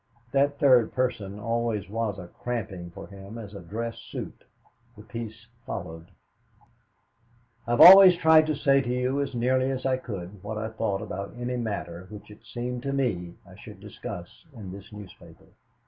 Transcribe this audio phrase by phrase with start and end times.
[0.31, 4.45] That third person always was a cramping for him as a dress suit."
[4.97, 6.07] The piece followed.
[7.67, 10.69] "I have always tried to say to you as nearly as I could what I
[10.69, 15.45] thought about any matter which it seemed to me I should discuss in this newspaper.